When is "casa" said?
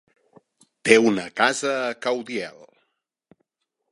1.41-1.75